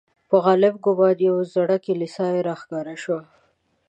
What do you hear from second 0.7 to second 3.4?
ګومان یوه زړه کلیسا را ښکاره شوه.